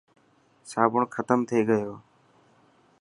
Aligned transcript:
صابڻ 0.71 1.01
ختم 1.15 1.39
تي 1.49 1.59
گيو. 1.67 1.93